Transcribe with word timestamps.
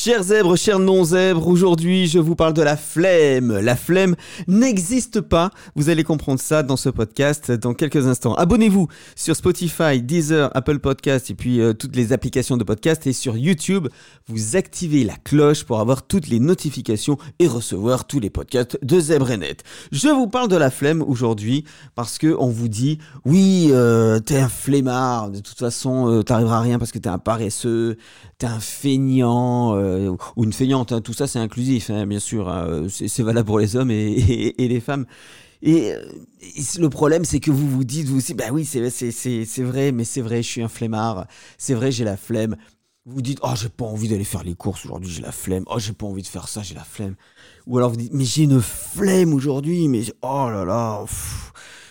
Chers 0.00 0.22
zèbres, 0.22 0.56
chers 0.56 0.78
non-zèbres, 0.78 1.48
aujourd'hui 1.48 2.06
je 2.06 2.20
vous 2.20 2.36
parle 2.36 2.52
de 2.52 2.62
la 2.62 2.76
flemme. 2.76 3.58
La 3.58 3.74
flemme 3.74 4.14
n'existe 4.46 5.20
pas. 5.20 5.50
Vous 5.74 5.88
allez 5.88 6.04
comprendre 6.04 6.38
ça 6.38 6.62
dans 6.62 6.76
ce 6.76 6.88
podcast 6.88 7.50
dans 7.50 7.74
quelques 7.74 8.06
instants. 8.06 8.34
Abonnez-vous 8.34 8.86
sur 9.16 9.34
Spotify, 9.34 10.00
Deezer, 10.00 10.56
Apple 10.56 10.78
Podcast 10.78 11.30
et 11.30 11.34
puis 11.34 11.60
euh, 11.60 11.72
toutes 11.72 11.96
les 11.96 12.12
applications 12.12 12.56
de 12.56 12.62
podcast 12.62 13.08
et 13.08 13.12
sur 13.12 13.36
YouTube. 13.36 13.88
Vous 14.28 14.54
activez 14.54 15.02
la 15.02 15.16
cloche 15.16 15.64
pour 15.64 15.80
avoir 15.80 16.06
toutes 16.06 16.28
les 16.28 16.38
notifications 16.38 17.18
et 17.40 17.48
recevoir 17.48 18.06
tous 18.06 18.20
les 18.20 18.30
podcasts 18.30 18.78
de 18.82 19.00
Zebrenet. 19.00 19.56
Je 19.90 20.06
vous 20.06 20.28
parle 20.28 20.46
de 20.46 20.54
la 20.56 20.70
flemme 20.70 21.02
aujourd'hui 21.02 21.64
parce 21.96 22.18
que 22.18 22.36
on 22.38 22.50
vous 22.50 22.68
dit 22.68 23.00
oui, 23.24 23.70
euh, 23.72 24.20
t'es 24.20 24.38
un 24.38 24.48
flemmard, 24.48 25.30
de 25.30 25.40
toute 25.40 25.58
façon 25.58 26.08
euh, 26.08 26.22
t'arriveras 26.22 26.58
à 26.58 26.60
rien 26.60 26.78
parce 26.78 26.92
que 26.92 27.00
t'es 27.00 27.08
un 27.08 27.18
paresseux, 27.18 27.96
t'es 28.38 28.46
un 28.46 28.60
feignant 28.60 29.76
euh, 29.76 30.10
ou 30.36 30.44
une 30.44 30.52
feignante. 30.52 30.92
hein. 30.92 31.00
Tout 31.00 31.12
ça, 31.12 31.26
c'est 31.26 31.38
inclusif, 31.40 31.90
hein, 31.90 32.06
bien 32.06 32.20
sûr. 32.20 32.48
hein. 32.48 32.86
C'est 32.88 33.08
c'est 33.08 33.22
valable 33.22 33.46
pour 33.46 33.58
les 33.58 33.76
hommes 33.76 33.90
et, 33.90 33.96
et- 34.12 34.64
et 34.64 34.68
les 34.68 34.80
femmes. 34.80 35.06
Et, 35.62 35.92
euh, 35.94 36.02
et 36.42 36.62
le 36.80 36.88
problème, 36.90 37.24
c'est 37.24 37.40
que 37.40 37.50
vous 37.50 37.68
vous 37.68 37.84
dites 37.84 38.08
vous 38.08 38.18
aussi, 38.18 38.34
bah 38.34 38.46
oui, 38.52 38.64
c'est 38.64 38.80
vrai, 39.62 39.92
mais 39.92 40.04
c'est 40.04 40.20
vrai, 40.22 40.42
je 40.42 40.48
suis 40.48 40.62
un 40.62 40.68
flemmard. 40.68 41.26
C'est 41.58 41.74
vrai, 41.74 41.92
j'ai 41.92 42.04
la 42.04 42.16
flemme. 42.16 42.56
Vous 43.06 43.22
dites, 43.22 43.38
oh, 43.42 43.50
j'ai 43.56 43.68
pas 43.70 43.86
envie 43.86 44.08
d'aller 44.08 44.24
faire 44.24 44.44
les 44.44 44.54
courses 44.54 44.84
aujourd'hui, 44.86 45.10
j'ai 45.10 45.22
la 45.22 45.32
flemme. 45.32 45.64
Oh, 45.68 45.78
j'ai 45.78 45.92
pas 45.94 46.06
envie 46.06 46.22
de 46.22 46.26
faire 46.28 46.48
ça, 46.48 46.62
j'ai 46.62 46.74
la 46.74 46.84
flemme. 46.84 47.14
Ou 47.66 47.78
alors 47.78 47.90
vous 47.90 47.96
dites, 47.96 48.12
mais 48.14 48.24
j'ai 48.24 48.44
une 48.44 48.60
flemme 48.60 49.34
aujourd'hui, 49.34 49.88
mais 49.88 50.02
oh 50.22 50.48
là 50.50 50.64
là, 50.64 51.04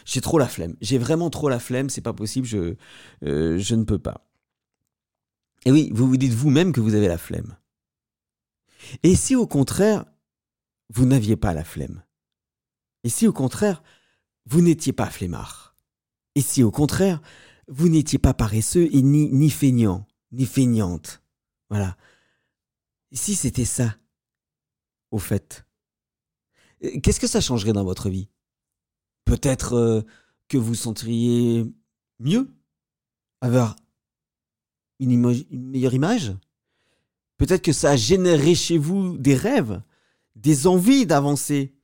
j'ai 0.05 0.21
trop 0.21 0.39
la 0.39 0.47
flemme. 0.47 0.75
J'ai 0.81 0.97
vraiment 0.97 1.29
trop 1.29 1.49
la 1.49 1.59
flemme, 1.59 1.89
c'est 1.89 2.02
pas 2.02 2.13
possible, 2.13 2.47
je, 2.47 2.75
euh, 3.25 3.57
je 3.59 3.75
ne 3.75 3.83
peux 3.83 3.99
pas. 3.99 4.27
Et 5.66 5.71
oui, 5.71 5.91
vous 5.93 6.07
vous 6.07 6.17
dites 6.17 6.34
vous-même 6.34 6.71
que 6.71 6.81
vous 6.81 6.95
avez 6.95 7.07
la 7.07 7.17
flemme. 7.17 7.57
Et 9.03 9.16
si 9.16 9.35
au 9.35 9.47
contraire, 9.47 10.05
vous 10.89 11.05
n'aviez 11.05 11.35
pas 11.35 11.53
la 11.53 11.63
flemme? 11.63 12.03
Et 13.03 13.09
si 13.09 13.27
au 13.27 13.33
contraire, 13.33 13.83
vous 14.45 14.61
n'étiez 14.61 14.94
pas 14.94 15.09
flemmard? 15.09 15.75
Et 16.35 16.41
si 16.41 16.63
au 16.63 16.72
contraire, 16.72 17.22
vous 17.67 17.89
n'étiez 17.89 18.19
pas 18.19 18.33
paresseux 18.33 18.88
et 18.94 19.02
ni, 19.02 19.30
ni 19.30 19.50
feignant, 19.50 20.08
ni 20.31 20.45
feignante? 20.45 21.22
Voilà. 21.69 21.97
Et 23.11 23.16
si 23.16 23.35
c'était 23.35 23.66
ça, 23.66 23.97
au 25.11 25.19
fait? 25.19 25.66
Euh, 26.83 27.00
Qu'est-ce 27.02 27.19
que 27.19 27.28
ça 27.28 27.41
changerait 27.41 27.73
dans 27.73 27.83
votre 27.83 28.09
vie? 28.09 28.30
Peut-être 29.25 29.73
euh, 29.73 30.02
que 30.47 30.58
vous 30.58 30.75
sentiriez 30.75 31.66
mieux? 32.19 32.53
Avoir 33.41 33.75
une, 35.00 35.44
meilleure 35.52 35.94
image 35.94 36.34
Peut-être 37.38 37.62
que 37.62 37.72
ça 37.72 37.92
a 37.92 37.95
généré 37.95 38.56
chez 38.56 38.78
vous 38.78 39.16
des 39.17 39.36
rêves, 39.36 39.81
des 40.36 40.66
envies 40.66 41.06
d'avancer, 41.06 41.76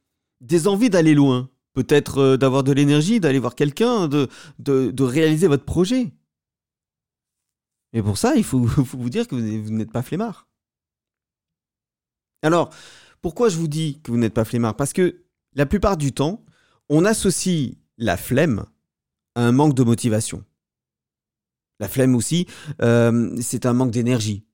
des 0.42 0.68
envies 0.68 0.90
d'aller 0.90 1.14
loin. 1.14 1.50
Peut-être 1.74 2.18
euh, 2.20 2.38
d'avoir 2.38 2.64
de 2.64 2.72
l'énergie, 2.72 3.20
d'aller 3.20 3.40
voir 3.40 3.56
quelqu'un, 3.56 4.08
de, 4.08 5.04
réaliser 5.04 5.48
votre 5.48 5.66
projet. 5.66 6.12
Et 7.94 8.02
pour 8.02 8.18
ça, 8.18 8.36
il 8.36 8.44
faut, 8.44 8.66
faut 8.68 8.98
vous 8.98 9.10
dire 9.10 9.28
que 9.28 9.36
vous 9.36 9.72
n'êtes 9.72 9.92
pas 9.92 10.02
flemmard. 10.02 10.48
Alors, 12.42 12.72
pourquoi 13.22 13.50
je 13.50 13.58
vous 13.58 13.68
dis 13.68 14.00
que 14.02 14.12
vous 14.12 14.18
n'êtes 14.18 14.34
pas 14.34 14.46
flemmard? 14.46 14.76
Parce 14.76 14.94
que 14.94 15.24
la 15.54 15.66
plupart 15.66 15.98
du 15.98 16.12
temps, 16.12 16.44
on 16.90 17.06
associe 17.06 17.76
la 17.98 18.18
flemme 18.18 18.66
à 19.36 19.46
un 19.46 19.52
manque 19.52 19.76
de 19.76 19.84
motivation. 19.84 20.44
La 21.80 21.88
flemme 21.88 22.16
aussi, 22.16 22.46
euh, 22.82 23.36
c'est 23.42 23.66
un 23.66 23.74
manque 23.74 23.92
d'énergie. 23.92 24.46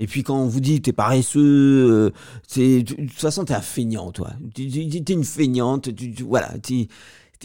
Et 0.00 0.06
puis 0.06 0.22
quand 0.22 0.38
on 0.38 0.46
vous 0.46 0.60
dit 0.60 0.80
t'es 0.80 0.92
paresseux, 0.92 1.40
euh, 1.40 2.10
de 2.56 2.82
toute 2.82 3.10
façon 3.12 3.44
t'es 3.44 3.54
un 3.54 3.60
feignant 3.60 4.12
toi. 4.12 4.32
T'es 4.54 4.64
une 4.64 5.24
feignante, 5.24 5.94
tu- 5.94 6.22
voilà. 6.22 6.54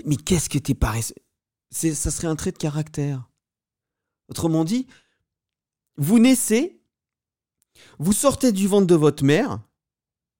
mais 0.06 0.16
qu'est-ce 0.17 0.50
que 0.50 0.59
t'es 0.59 0.75
paresseux? 0.75 1.16
Ça 1.72 2.12
serait 2.12 2.28
un 2.28 2.35
trait 2.35 2.51
de 2.51 2.57
caractère. 2.57 3.29
Autrement 4.29 4.63
dit, 4.63 4.88
vous 5.97 6.19
naissez, 6.19 6.80
vous 7.97 8.13
sortez 8.13 8.51
du 8.51 8.68
ventre 8.68 8.88
de 8.88 8.95
votre 8.95 9.24
mère, 9.24 9.59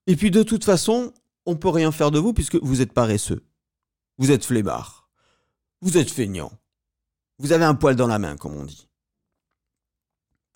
et 0.08 0.16
puis 0.16 0.30
de 0.32 0.44
toute 0.44 0.64
façon, 0.64 1.14
on 1.46 1.56
peut 1.56 1.70
rien 1.70 1.92
faire 1.92 2.12
de 2.12 2.20
vous 2.20 2.34
puisque 2.34 2.56
vous 2.56 2.82
êtes 2.82 2.94
paresseux, 2.94 3.44
vous 4.18 4.32
êtes 4.32 4.46
flemmard, 4.46 5.10
vous 5.82 5.98
êtes 5.98 6.12
feignant, 6.12 6.52
vous 7.40 7.52
avez 7.52 7.66
un 7.66 7.76
poil 7.76 7.96
dans 7.96 8.08
la 8.08 8.20
main 8.20 8.36
comme 8.38 8.56
on 8.56 8.66
dit. 8.66 8.88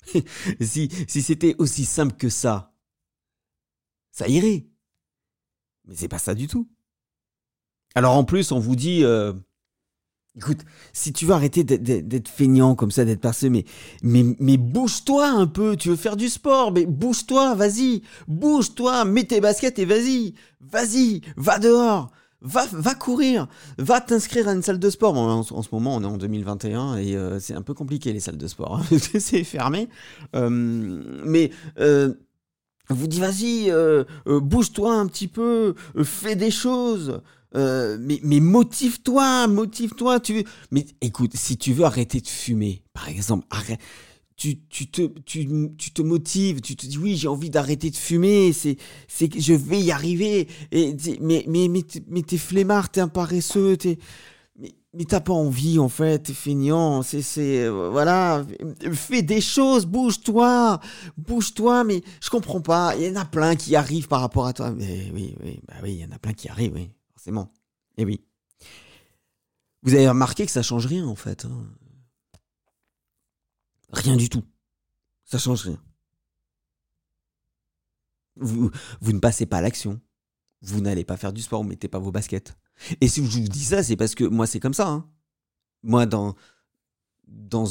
si 0.61 0.89
si 1.07 1.21
c'était 1.21 1.55
aussi 1.57 1.85
simple 1.85 2.15
que 2.15 2.29
ça, 2.29 2.73
ça 4.11 4.27
irait. 4.27 4.67
Mais 5.85 5.95
c'est 5.95 6.07
pas 6.07 6.19
ça 6.19 6.35
du 6.35 6.47
tout. 6.47 6.69
Alors 7.95 8.15
en 8.15 8.23
plus, 8.23 8.51
on 8.51 8.59
vous 8.59 8.75
dit, 8.75 9.03
euh, 9.03 9.33
écoute, 10.35 10.59
si 10.93 11.13
tu 11.13 11.25
veux 11.25 11.33
arrêter 11.33 11.63
d'être- 11.63 12.27
feignant 12.27 12.75
comme 12.75 12.91
ça, 12.91 13.05
d'être 13.05 13.25
mais, 13.49 13.65
mais, 14.03 14.23
mais 14.39 14.57
bouge-toi 14.57 15.27
un 15.29 15.47
peu, 15.47 15.75
tu 15.75 15.89
veux 15.89 15.95
faire 15.95 16.15
du 16.17 16.29
sport, 16.29 16.71
mais 16.71 16.85
bouge-toi, 16.85 17.55
vas-y, 17.55 18.03
bouge-toi, 18.27 19.05
mets 19.05 19.23
tes 19.25 19.41
baskets 19.41 19.79
et 19.79 19.85
vas-y, 19.85 20.35
vas-y, 20.59 21.21
va 21.37 21.57
dehors, 21.59 22.11
va, 22.41 22.95
courir, 22.95 23.47
va 23.77 24.01
t'inscrire 24.01 24.47
à 24.47 24.53
une 24.53 24.61
salle 24.61 24.79
de 24.79 24.89
sport. 24.89 25.17
En, 25.17 25.43
ce 25.43 25.69
moment, 25.71 25.95
on 25.95 26.03
est 26.03 26.07
en 26.07 26.17
2021 26.17 26.97
et 26.97 27.15
euh, 27.15 27.39
c'est 27.39 27.53
un 27.53 27.61
peu 27.61 27.73
compliqué 27.73 28.13
les 28.13 28.19
salles 28.19 28.37
de 28.37 28.47
sport, 28.47 28.77
hein, 28.77 28.97
c'est 29.19 29.43
fermé. 29.43 29.89
Euh, 30.35 30.49
mais 31.25 31.51
euh, 31.79 32.13
vous 32.89 33.07
dit 33.07 33.19
vas-y, 33.19 33.69
euh, 33.69 34.03
bouge-toi 34.25 34.93
un 34.93 35.07
petit 35.07 35.27
peu, 35.27 35.75
fais 36.03 36.35
des 36.35 36.51
choses. 36.51 37.21
mais, 37.53 38.19
mais 38.23 38.39
motive-toi, 38.39 39.47
motive-toi. 39.47 40.19
Tu. 40.19 40.45
Mais 40.71 40.85
écoute, 41.01 41.31
si 41.35 41.57
tu 41.57 41.73
veux 41.73 41.85
arrêter 41.85 42.21
de 42.21 42.27
fumer, 42.27 42.83
par 42.93 43.09
exemple, 43.09 43.45
arrête. 43.49 43.79
Tu, 44.37 44.59
tu, 44.69 44.85
te, 44.91 45.01
tu, 45.21 45.49
tu 45.79 45.91
te 45.91 46.01
motives, 46.03 46.61
tu 46.61 46.75
te 46.75 46.85
dis 46.85 46.99
oui, 46.99 47.15
j'ai 47.17 47.27
envie 47.27 47.49
d'arrêter 47.49 47.89
de 47.89 47.95
fumer, 47.95 48.53
c'est, 48.53 48.77
c'est 49.07 49.35
je 49.39 49.53
vais 49.53 49.81
y 49.81 49.91
arriver. 49.91 50.47
Et, 50.71 50.95
mais, 51.21 51.43
mais, 51.47 51.67
mais, 51.67 51.81
mais 52.07 52.21
t'es 52.21 52.37
flemmard, 52.37 52.91
t'es 52.91 53.01
un 53.01 53.07
paresseux, 53.07 53.77
t'es, 53.77 53.97
mais, 54.59 54.75
mais 54.93 55.05
t'as 55.05 55.21
pas 55.21 55.33
envie 55.33 55.79
en 55.79 55.89
fait, 55.89 56.19
t'es 56.19 56.33
feignant, 56.33 57.01
c'est, 57.01 57.23
c'est, 57.23 57.65
euh, 57.65 57.89
voilà, 57.91 58.45
fais 58.93 59.23
des 59.23 59.41
choses, 59.41 59.87
bouge-toi, 59.87 60.79
bouge-toi, 61.17 61.83
mais 61.83 62.03
je 62.21 62.29
comprends 62.29 62.61
pas, 62.61 62.93
il 62.95 63.07
y 63.07 63.09
en 63.09 63.15
a 63.19 63.25
plein 63.25 63.55
qui 63.55 63.75
arrivent 63.75 64.07
par 64.07 64.21
rapport 64.21 64.45
à 64.45 64.53
toi. 64.53 64.69
Mais 64.69 65.11
oui, 65.15 65.33
oui, 65.43 65.59
bah 65.67 65.73
oui, 65.81 65.93
il 65.93 65.99
y 66.01 66.05
en 66.05 66.11
a 66.11 66.19
plein 66.19 66.33
qui 66.33 66.47
arrivent, 66.47 66.73
oui, 66.75 66.91
forcément. 67.11 67.51
Et 67.97 68.05
oui. 68.05 68.21
Vous 69.81 69.95
avez 69.95 70.07
remarqué 70.07 70.45
que 70.45 70.51
ça 70.51 70.61
change 70.61 70.85
rien 70.85 71.07
en 71.07 71.15
fait. 71.15 71.45
hein. 71.45 71.65
Rien 73.93 74.15
du 74.15 74.29
tout. 74.29 74.43
Ça 75.25 75.37
change 75.37 75.63
rien. 75.63 75.81
Vous, 78.35 78.71
ne 79.01 79.19
passez 79.19 79.45
pas 79.45 79.57
à 79.57 79.61
l'action. 79.61 79.99
Vous 80.61 80.81
n'allez 80.81 81.03
pas 81.03 81.17
faire 81.17 81.33
du 81.33 81.41
sport, 81.41 81.63
vous 81.63 81.69
mettez 81.69 81.87
pas 81.87 81.99
vos 81.99 82.11
baskets. 82.11 82.55
Et 83.01 83.07
si 83.07 83.25
je 83.25 83.39
vous 83.39 83.47
dis 83.47 83.63
ça, 83.63 83.83
c'est 83.83 83.95
parce 83.95 84.15
que 84.15 84.23
moi, 84.23 84.47
c'est 84.47 84.59
comme 84.59 84.73
ça. 84.73 84.87
hein. 84.87 85.09
Moi, 85.83 86.05
dans, 86.05 86.35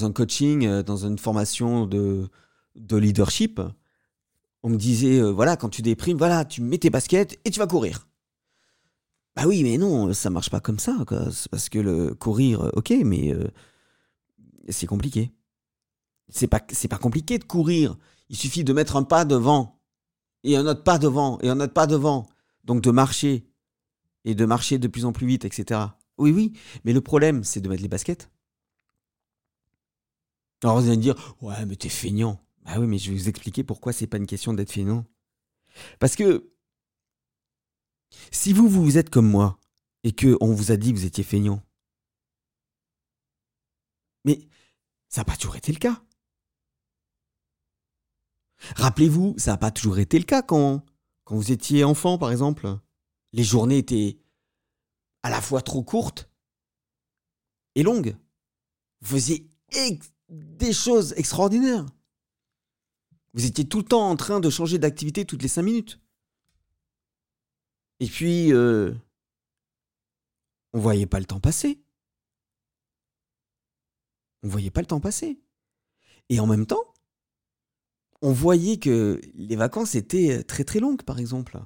un 0.04 0.12
coaching, 0.12 0.66
euh, 0.66 0.82
dans 0.82 1.06
une 1.06 1.19
formation 1.19 1.87
de, 1.87 2.28
de 2.75 2.97
leadership, 2.97 3.60
on 4.62 4.71
me 4.71 4.77
disait, 4.77 5.21
euh, 5.21 5.31
voilà, 5.31 5.56
quand 5.56 5.69
tu 5.69 5.83
déprimes, 5.83 6.19
voilà, 6.19 6.44
tu 6.44 6.62
mets 6.62 6.78
tes 6.78 6.91
baskets 6.91 7.38
et 7.44 7.50
tu 7.50 7.59
vas 7.59 7.66
courir. 7.66 8.09
Bah 9.37 9.44
oui, 9.47 9.62
mais 9.62 9.77
non, 9.78 10.12
ça 10.15 10.31
marche 10.31 10.50
pas 10.50 10.60
comme 10.60 10.78
ça. 10.78 10.97
quoi. 11.06 11.27
Parce 11.50 11.69
que 11.69 11.78
le 11.78 12.15
courir, 12.15 12.62
euh, 12.62 12.71
ok, 12.75 12.93
mais 13.04 13.34
c'est 14.69 14.87
compliqué. 14.87 15.33
C'est 16.29 16.49
pas, 16.49 16.61
pas 16.61 16.99
compliqué 16.99 17.39
de 17.39 17.45
courir. 17.45 17.97
Il 18.29 18.37
suffit 18.37 18.65
de 18.65 18.73
mettre 18.73 18.97
un 18.97 19.05
pas 19.05 19.25
devant 19.25 19.81
et 20.43 20.57
un 20.57 20.67
autre 20.67 20.83
pas 20.83 20.99
devant 20.99 21.39
et 21.41 21.49
un 21.49 21.61
autre 21.61 21.73
pas 21.73 21.87
devant. 21.87 22.27
Donc 22.65 22.83
de 22.83 22.91
marcher 22.91 23.47
et 24.25 24.34
de 24.34 24.45
marcher 24.45 24.78
de 24.78 24.89
plus 24.89 25.05
en 25.05 25.13
plus 25.13 25.27
vite, 25.27 25.45
etc. 25.45 25.81
Oui, 26.19 26.33
oui, 26.33 26.53
mais 26.84 26.93
le 26.93 27.01
problème, 27.01 27.45
c'est 27.45 27.61
de 27.61 27.69
mettre 27.69 27.83
les 27.83 27.89
baskets. 27.89 28.31
Alors 30.63 30.81
vous 30.81 30.89
allez 30.89 30.97
me 30.97 31.03
dire, 31.03 31.37
ouais, 31.43 31.65
mais 31.67 31.77
t'es 31.77 31.89
feignant. 31.89 32.41
Bah 32.65 32.72
oui, 32.79 32.87
mais 32.87 32.99
je 32.99 33.11
vais 33.11 33.17
vous 33.17 33.29
expliquer 33.29 33.63
pourquoi 33.63 33.93
c'est 33.93 34.07
pas 34.07 34.17
une 34.17 34.27
question 34.27 34.53
d'être 34.53 34.72
feignant. 34.72 35.05
Parce 36.01 36.17
que 36.17 36.51
si 38.33 38.53
vous, 38.53 38.69
vous 38.69 38.99
êtes 38.99 39.11
comme 39.11 39.29
moi 39.29 39.59
et 40.03 40.13
que 40.13 40.37
on 40.41 40.53
vous 40.53 40.72
a 40.72 40.77
dit 40.77 40.93
que 40.93 40.99
vous 40.99 41.05
étiez 41.05 41.25
feignant, 41.25 41.63
mais 44.25 44.49
ça 45.09 45.21
n'a 45.21 45.25
pas 45.25 45.37
toujours 45.37 45.57
été 45.57 45.72
le 45.72 45.79
cas. 45.79 46.03
Rappelez-vous, 48.74 49.34
ça 49.39 49.53
n'a 49.53 49.57
pas 49.57 49.71
toujours 49.71 49.98
été 49.98 50.18
le 50.18 50.24
cas 50.24 50.42
quand, 50.42 50.84
vous 51.27 51.53
étiez 51.53 51.84
enfant, 51.84 52.18
par 52.18 52.33
exemple. 52.33 52.78
Les 53.33 53.45
journées 53.45 53.78
étaient 53.78 54.18
à 55.22 55.30
la 55.30 55.41
fois 55.41 55.63
trop 55.63 55.83
courtes 55.83 56.30
et 57.74 57.83
longues. 57.83 58.16
Vous 59.01 59.15
faisiez 59.15 59.48
des 60.28 60.72
choses 60.72 61.15
extraordinaires. 61.16 61.86
Vous 63.34 63.45
étiez 63.45 63.68
tout 63.68 63.78
le 63.78 63.84
temps 63.84 64.09
en 64.09 64.16
train 64.16 64.41
de 64.41 64.48
changer 64.51 64.78
d'activité 64.78 65.24
toutes 65.24 65.42
les 65.42 65.48
cinq 65.48 65.62
minutes. 65.62 66.01
Et 68.01 68.07
puis, 68.07 68.53
euh, 68.53 68.95
on 70.72 70.80
voyait 70.80 71.07
pas 71.07 71.19
le 71.19 71.27
temps 71.27 71.41
passer. 71.41 71.83
On 74.42 74.48
voyait 74.48 74.71
pas 74.71 74.80
le 74.80 74.86
temps 74.86 75.01
passer. 75.01 75.41
Et 76.28 76.41
en 76.41 76.47
même 76.47 76.66
temps, 76.66 76.95
on 78.22 78.33
voyait 78.33 78.78
que 78.78 79.21
les 79.34 79.57
vacances 79.57 79.95
étaient 79.95 80.42
très 80.42 80.65
très 80.65 80.80
longues, 80.80 81.03
par 81.03 81.18
exemple. 81.18 81.59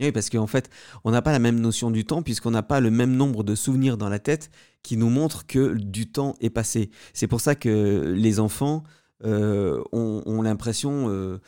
Oui, 0.00 0.12
parce 0.12 0.30
qu'en 0.30 0.46
fait, 0.46 0.70
on 1.02 1.10
n'a 1.10 1.22
pas 1.22 1.32
la 1.32 1.40
même 1.40 1.58
notion 1.58 1.90
du 1.90 2.04
temps 2.04 2.22
puisqu'on 2.22 2.52
n'a 2.52 2.62
pas 2.62 2.80
le 2.80 2.90
même 2.90 3.16
nombre 3.16 3.42
de 3.42 3.54
souvenirs 3.56 3.96
dans 3.96 4.08
la 4.08 4.20
tête 4.20 4.50
qui 4.82 4.96
nous 4.96 5.10
montrent 5.10 5.44
que 5.46 5.74
du 5.74 6.10
temps 6.10 6.36
est 6.40 6.50
passé. 6.50 6.90
C'est 7.12 7.26
pour 7.26 7.40
ça 7.40 7.56
que 7.56 8.14
les 8.16 8.38
enfants 8.38 8.84
euh, 9.24 9.82
ont, 9.90 10.42
l'impression 10.42 11.08
euh, 11.08 11.40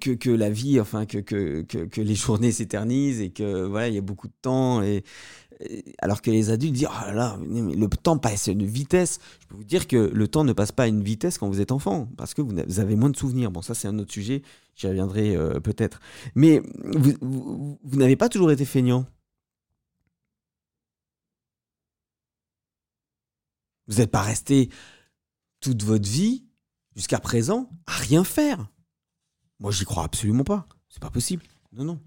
que, 0.00 0.30
la 0.30 0.50
vie, 0.50 0.80
enfin 0.80 1.06
que, 1.06 1.18
que, 1.18 2.00
les 2.00 2.14
journées 2.14 2.52
s'éternisent 2.52 3.20
et 3.20 3.30
que 3.30 3.64
voilà, 3.64 3.88
il 3.88 3.94
y 3.94 3.98
a 3.98 4.02
beaucoup 4.02 4.28
de 4.28 4.34
temps 4.40 4.82
et, 4.82 5.04
alors 5.98 6.22
que 6.22 6.30
les 6.30 6.50
adultes 6.50 6.74
disent 6.74 6.88
oh 6.90 7.06
là 7.06 7.12
là, 7.12 7.38
le 7.40 7.86
temps 7.88 8.18
passe 8.18 8.48
à 8.48 8.52
une 8.52 8.64
vitesse. 8.64 9.18
Je 9.40 9.46
peux 9.46 9.56
vous 9.56 9.64
dire 9.64 9.86
que 9.86 9.96
le 9.96 10.28
temps 10.28 10.44
ne 10.44 10.52
passe 10.52 10.72
pas 10.72 10.84
à 10.84 10.86
une 10.86 11.02
vitesse 11.02 11.38
quand 11.38 11.48
vous 11.48 11.60
êtes 11.60 11.72
enfant, 11.72 12.08
parce 12.16 12.34
que 12.34 12.42
vous 12.42 12.80
avez 12.80 12.96
moins 12.96 13.10
de 13.10 13.16
souvenirs. 13.16 13.50
Bon, 13.50 13.62
ça 13.62 13.74
c'est 13.74 13.88
un 13.88 13.98
autre 13.98 14.12
sujet, 14.12 14.42
j'y 14.76 14.86
reviendrai 14.86 15.36
euh, 15.36 15.60
peut-être. 15.60 16.00
Mais 16.34 16.62
vous, 17.20 17.78
n'avez 17.84 18.16
pas 18.16 18.28
toujours 18.28 18.50
été 18.50 18.64
feignant. 18.64 19.06
Vous 23.88 23.98
n'êtes 23.98 24.10
pas 24.10 24.22
resté 24.22 24.70
toute 25.60 25.82
votre 25.82 26.08
vie, 26.08 26.44
jusqu'à 26.96 27.18
présent, 27.18 27.68
à 27.86 27.92
rien 27.92 28.24
faire. 28.24 28.71
Moi, 29.62 29.70
j'y 29.70 29.84
crois 29.84 30.04
absolument 30.04 30.44
pas. 30.44 30.66
C'est 30.90 31.00
pas 31.00 31.10
possible. 31.10 31.44
Non, 31.72 31.84
non 31.84 32.00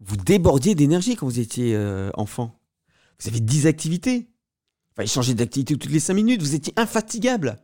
vous 0.00 0.16
débordiez 0.16 0.74
d'énergie 0.74 1.16
quand 1.16 1.26
vous 1.26 1.40
étiez 1.40 1.74
euh, 1.74 2.10
enfant. 2.14 2.60
Vous 3.20 3.28
avez 3.28 3.40
10 3.40 3.66
activités. 3.66 4.16
Il 4.16 4.94
fallait 4.96 5.08
changer 5.08 5.34
d'activité 5.34 5.76
toutes 5.76 5.90
les 5.90 6.00
5 6.00 6.14
minutes. 6.14 6.42
Vous 6.42 6.54
étiez 6.54 6.74
infatigable. 6.76 7.58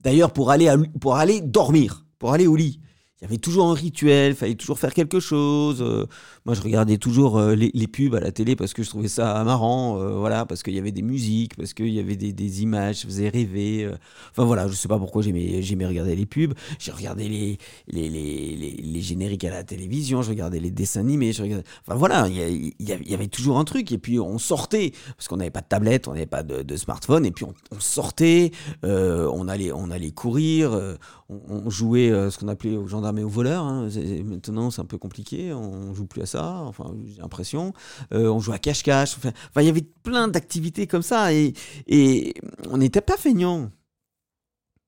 D'ailleurs, 0.00 0.32
pour 0.32 0.52
pour 1.00 1.16
aller 1.16 1.40
dormir, 1.40 2.06
pour 2.18 2.32
aller 2.32 2.46
au 2.46 2.56
lit, 2.56 2.80
il 3.22 3.26
y 3.26 3.28
avait 3.28 3.38
toujours 3.38 3.68
un 3.68 3.74
rituel, 3.74 4.32
il 4.32 4.34
fallait 4.34 4.56
toujours 4.56 4.80
faire 4.80 4.92
quelque 4.92 5.20
chose. 5.20 5.80
Euh, 5.80 6.06
moi, 6.44 6.56
je 6.56 6.60
regardais 6.60 6.96
toujours 6.96 7.38
euh, 7.38 7.54
les, 7.54 7.86
pubs 7.86 8.16
à 8.16 8.20
la 8.20 8.32
télé 8.32 8.56
parce 8.56 8.74
que 8.74 8.82
je 8.82 8.88
trouvais 8.88 9.06
ça 9.06 9.44
marrant, 9.44 9.96
euh, 10.00 10.18
voilà, 10.18 10.44
parce 10.44 10.64
qu'il 10.64 10.74
y 10.74 10.78
avait 10.80 10.90
des 10.90 11.02
musiques, 11.02 11.54
parce 11.54 11.72
qu'il 11.72 11.90
y 11.90 12.00
avait 12.00 12.16
des, 12.16 12.62
images, 12.62 12.96
ça 12.96 13.06
faisait 13.06 13.28
rêver. 13.28 13.88
Enfin 14.32 14.42
voilà, 14.44 14.66
je 14.66 14.74
sais 14.74 14.88
pas 14.88 14.98
pourquoi 14.98 15.22
j'aimais, 15.22 15.86
regarder 15.86 16.16
les 16.16 16.26
pubs. 16.26 16.52
J'ai 16.80 16.90
regardé 16.90 17.28
les 17.28 17.58
les, 17.86 18.08
les, 18.08 19.00
génériques 19.00 19.44
à 19.44 19.50
la 19.50 19.62
télévision, 19.62 20.22
je 20.22 20.30
regardais 20.30 20.58
les 20.58 20.72
dessins 20.72 21.00
animés, 21.00 21.32
je 21.32 21.42
regardais... 21.42 21.64
Enfin 21.86 21.96
voilà, 21.96 22.26
il 22.28 22.72
y, 22.80 23.14
avait 23.14 23.28
toujours 23.28 23.58
un 23.58 23.64
truc. 23.64 23.92
Et 23.92 23.98
puis 23.98 24.18
on 24.18 24.38
sortait, 24.38 24.92
parce 25.16 25.28
qu'on 25.28 25.36
n'avait 25.36 25.50
pas 25.50 25.60
de 25.60 25.68
tablette, 25.68 26.08
on 26.08 26.14
n'avait 26.14 26.26
pas 26.26 26.42
de, 26.42 26.76
smartphone, 26.76 27.24
et 27.24 27.30
puis 27.30 27.44
on, 27.44 27.54
sortait, 27.78 28.50
on, 28.82 29.46
allait, 29.46 29.70
on 29.70 29.92
allait 29.92 30.10
courir, 30.10 30.96
on, 31.28 31.70
jouait 31.70 32.08
ce 32.08 32.36
qu'on 32.36 32.48
appelait 32.48 32.76
aux 32.76 32.88
gendarmes 32.88 33.11
et 33.16 33.24
aux 33.24 33.28
voleurs. 33.28 33.64
Hein. 33.64 33.88
Maintenant, 34.24 34.70
c'est 34.70 34.80
un 34.80 34.86
peu 34.86 34.98
compliqué. 34.98 35.52
On 35.52 35.94
joue 35.94 36.06
plus 36.06 36.22
à 36.22 36.26
ça. 36.26 36.62
Enfin, 36.62 36.94
j'ai 37.06 37.20
l'impression. 37.20 37.72
Euh, 38.12 38.28
on 38.28 38.40
joue 38.40 38.52
à 38.52 38.58
cache-cache. 38.58 39.16
Enfin, 39.16 39.32
il 39.56 39.64
y 39.64 39.68
avait 39.68 39.82
plein 39.82 40.28
d'activités 40.28 40.86
comme 40.86 41.02
ça 41.02 41.32
et, 41.32 41.54
et 41.86 42.34
on 42.68 42.78
n'était 42.78 43.00
pas 43.00 43.16
feignant. 43.16 43.70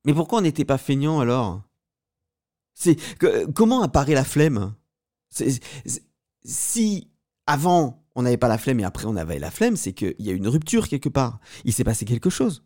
Mais 0.04 0.14
pourquoi 0.14 0.38
on 0.38 0.42
n'était 0.42 0.64
pas 0.64 0.78
feignant 0.78 1.20
alors? 1.20 1.62
C'est 2.74 2.96
comment 3.54 3.82
apparaît 3.82 4.14
la 4.14 4.24
flemme? 4.24 4.74
Si 6.44 7.08
avant 7.46 8.04
on 8.16 8.22
n'avait 8.22 8.36
pas 8.36 8.48
la 8.48 8.58
flemme 8.58 8.80
et 8.80 8.84
après 8.84 9.06
on 9.06 9.16
avait 9.16 9.38
la 9.38 9.50
flemme, 9.50 9.76
c'est 9.76 9.92
qu'il 9.92 10.14
y 10.18 10.30
a 10.30 10.32
une 10.32 10.48
rupture 10.48 10.88
quelque 10.88 11.08
part. 11.08 11.40
Il 11.64 11.72
s'est 11.72 11.84
passé 11.84 12.04
quelque 12.04 12.30
chose. 12.30 12.64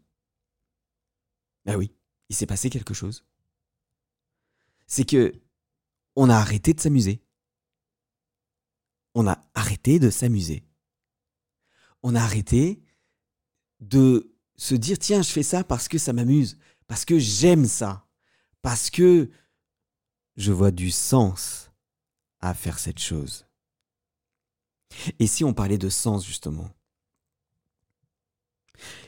Ben 1.65 1.77
oui, 1.77 1.93
il 2.29 2.37
s'est 2.37 2.47
passé 2.47 2.71
quelque 2.71 2.95
chose 2.95 3.25
c'est 4.89 5.05
que 5.05 5.33
on 6.19 6.29
a 6.29 6.37
arrêté 6.37 6.75
de 6.75 6.81
s'amuser. 6.81 7.23
On 9.15 9.27
a 9.27 9.39
arrêté 9.55 9.99
de 9.99 10.11
s'amuser. 10.11 10.65
On 12.03 12.15
a 12.15 12.21
arrêté 12.21 12.83
de 13.81 14.35
se 14.57 14.75
dire 14.75 14.99
tiens, 14.99 15.23
je 15.23 15.31
fais 15.31 15.43
ça 15.43 15.63
parce 15.63 15.87
que 15.89 15.99
ça 15.99 16.13
m'amuse, 16.13 16.59
parce 16.89 17.05
que 17.05 17.19
j'aime 17.19 17.67
ça, 17.67 18.07
parce 18.63 18.91
que 18.91 19.31
je 20.37 20.53
vois 20.53 20.73
du 20.73 20.91
sens 20.91 21.71
à 22.41 22.53
faire 22.55 22.79
cette 22.79 22.99
chose. 22.99 23.47
Et 25.21 25.27
si 25.27 25.45
on 25.45 25.55
parlait 25.55 25.79
de 25.79 25.89
sens 25.89 26.27
justement? 26.27 26.69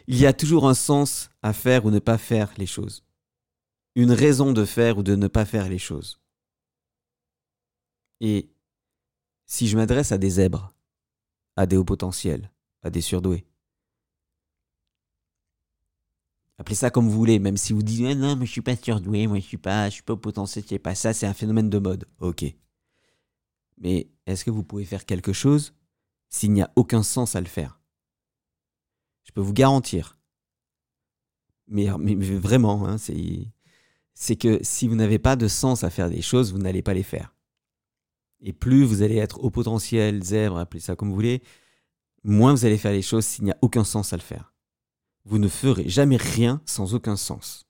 Il 0.06 0.16
y 0.16 0.26
a 0.26 0.32
toujours 0.32 0.68
un 0.68 0.74
sens 0.74 1.30
à 1.42 1.52
faire 1.52 1.84
ou 1.84 1.90
ne 1.90 1.98
pas 1.98 2.18
faire 2.18 2.52
les 2.56 2.66
choses 2.66 3.04
une 3.94 4.12
raison 4.12 4.52
de 4.52 4.64
faire 4.64 4.98
ou 4.98 5.02
de 5.02 5.16
ne 5.16 5.28
pas 5.28 5.44
faire 5.44 5.68
les 5.68 5.78
choses. 5.78 6.19
Et 8.20 8.50
si 9.46 9.68
je 9.68 9.76
m'adresse 9.76 10.12
à 10.12 10.18
des 10.18 10.30
zèbres, 10.30 10.72
à 11.56 11.66
des 11.66 11.76
hauts 11.76 11.84
potentiels, 11.84 12.50
à 12.82 12.90
des 12.90 13.00
surdoués, 13.00 13.46
appelez 16.58 16.76
ça 16.76 16.90
comme 16.90 17.08
vous 17.08 17.16
voulez, 17.16 17.38
même 17.38 17.56
si 17.56 17.72
vous 17.72 17.82
dites 17.82 18.02
non, 18.16 18.36
mais 18.36 18.46
je 18.46 18.52
suis 18.52 18.60
pas 18.60 18.76
surdoué, 18.76 19.26
moi 19.26 19.38
je 19.38 19.44
suis 19.44 19.56
pas, 19.56 19.88
je 19.88 19.94
suis 19.94 20.02
pas 20.02 20.12
au 20.12 20.18
potentiel, 20.18 20.64
c'est 20.68 20.78
pas 20.78 20.94
ça, 20.94 21.12
c'est 21.12 21.26
un 21.26 21.34
phénomène 21.34 21.70
de 21.70 21.78
mode. 21.78 22.06
Ok. 22.20 22.44
Mais 23.78 24.10
est-ce 24.26 24.44
que 24.44 24.50
vous 24.50 24.62
pouvez 24.62 24.84
faire 24.84 25.06
quelque 25.06 25.32
chose 25.32 25.74
s'il 26.28 26.52
n'y 26.52 26.60
a 26.60 26.70
aucun 26.76 27.02
sens 27.02 27.34
à 27.34 27.40
le 27.40 27.46
faire? 27.46 27.80
Je 29.24 29.32
peux 29.32 29.40
vous 29.40 29.54
garantir. 29.54 30.18
Mais, 31.66 31.86
vraiment, 31.86 32.86
hein, 32.86 32.96
c'est 32.98 34.36
que 34.36 34.58
si 34.62 34.88
vous 34.88 34.96
n'avez 34.96 35.18
pas 35.18 35.36
de 35.36 35.48
sens 35.48 35.84
à 35.84 35.88
faire 35.88 36.10
des 36.10 36.20
choses, 36.20 36.52
vous 36.52 36.58
n'allez 36.58 36.82
pas 36.82 36.94
les 36.94 37.04
faire. 37.04 37.34
Et 38.42 38.52
plus 38.52 38.84
vous 38.84 39.02
allez 39.02 39.16
être 39.16 39.42
au 39.44 39.50
potentiel, 39.50 40.22
zèbre, 40.22 40.58
appelez 40.58 40.80
ça 40.80 40.96
comme 40.96 41.08
vous 41.08 41.14
voulez, 41.14 41.42
moins 42.24 42.54
vous 42.54 42.64
allez 42.64 42.78
faire 42.78 42.92
les 42.92 43.02
choses 43.02 43.24
s'il 43.24 43.44
n'y 43.44 43.50
a 43.50 43.58
aucun 43.60 43.84
sens 43.84 44.12
à 44.12 44.16
le 44.16 44.22
faire. 44.22 44.54
Vous 45.24 45.38
ne 45.38 45.48
ferez 45.48 45.88
jamais 45.88 46.16
rien 46.16 46.62
sans 46.64 46.94
aucun 46.94 47.16
sens. 47.16 47.66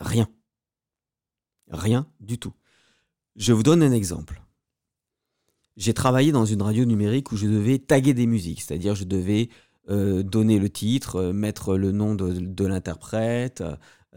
Rien. 0.00 0.28
Rien 1.70 2.06
du 2.20 2.38
tout. 2.38 2.52
Je 3.36 3.52
vous 3.52 3.62
donne 3.62 3.82
un 3.82 3.92
exemple. 3.92 4.42
J'ai 5.76 5.94
travaillé 5.94 6.32
dans 6.32 6.44
une 6.44 6.60
radio 6.60 6.84
numérique 6.84 7.32
où 7.32 7.36
je 7.36 7.46
devais 7.46 7.78
taguer 7.78 8.12
des 8.12 8.26
musiques, 8.26 8.60
c'est-à-dire 8.60 8.94
je 8.94 9.04
devais 9.04 9.48
euh, 9.88 10.22
donner 10.22 10.58
le 10.58 10.68
titre, 10.68 11.16
euh, 11.16 11.32
mettre 11.32 11.76
le 11.76 11.92
nom 11.92 12.14
de 12.14 12.66
l'interprète, 12.66 13.62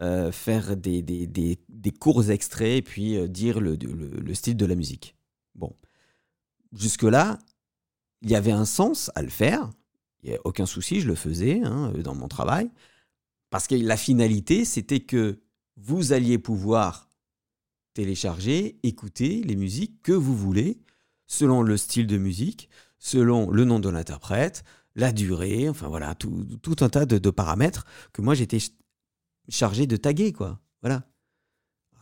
euh, 0.02 0.30
faire 0.30 0.76
des, 0.76 1.02
des, 1.02 1.26
des, 1.26 1.58
des, 1.68 1.90
courts 1.90 2.30
extraits 2.30 2.78
et 2.78 2.82
puis 2.82 3.16
euh, 3.16 3.28
dire 3.28 3.60
le, 3.60 3.76
le, 3.76 4.34
style 4.34 4.56
de 4.56 4.66
la 4.66 4.74
musique. 4.74 5.16
Bon. 5.54 5.74
Jusque-là, 6.72 7.38
il 8.22 8.30
y 8.30 8.36
avait 8.36 8.52
un 8.52 8.66
sens 8.66 9.10
à 9.14 9.22
le 9.22 9.30
faire. 9.30 9.70
Il 10.22 10.30
n'y 10.30 10.36
a 10.36 10.40
aucun 10.44 10.66
souci, 10.66 11.00
je 11.00 11.08
le 11.08 11.14
faisais 11.14 11.62
hein, 11.64 11.92
dans 12.02 12.14
mon 12.14 12.28
travail. 12.28 12.70
Parce 13.50 13.66
que 13.66 13.74
la 13.74 13.96
finalité, 13.96 14.64
c'était 14.64 15.00
que 15.00 15.40
vous 15.76 16.12
alliez 16.12 16.38
pouvoir 16.38 17.10
télécharger, 17.94 18.78
écouter 18.82 19.42
les 19.44 19.56
musiques 19.56 20.02
que 20.02 20.12
vous 20.12 20.36
voulez, 20.36 20.78
selon 21.26 21.62
le 21.62 21.76
style 21.76 22.06
de 22.06 22.18
musique, 22.18 22.68
selon 22.98 23.50
le 23.50 23.64
nom 23.64 23.80
de 23.80 23.88
l'interprète, 23.88 24.64
la 24.94 25.12
durée, 25.12 25.68
enfin 25.68 25.88
voilà, 25.88 26.14
tout, 26.14 26.46
tout 26.62 26.76
un 26.80 26.88
tas 26.88 27.06
de, 27.06 27.30
paramètres 27.30 27.86
que 28.12 28.22
moi 28.22 28.34
j'étais 28.34 28.58
chargé 29.48 29.86
de 29.86 29.96
taguer, 29.96 30.32
quoi. 30.32 30.60
Voilà. 30.82 31.08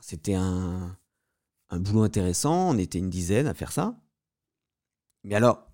C'était 0.01 0.35
un, 0.35 0.97
un 1.71 1.79
boulot 1.79 2.03
intéressant, 2.03 2.71
on 2.71 2.79
était 2.79 2.99
une 2.99 3.11
dizaine 3.11 3.47
à 3.47 3.55
faire 3.55 3.73
ça. 3.73 3.99
Mais 5.23 5.35
alors, 5.35 5.67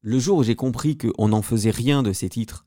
le 0.00 0.18
jour 0.18 0.38
où 0.38 0.42
j'ai 0.42 0.56
compris 0.56 0.96
qu'on 0.96 1.28
n'en 1.28 1.42
faisait 1.42 1.70
rien 1.70 2.02
de 2.02 2.12
ces 2.12 2.28
titres, 2.28 2.66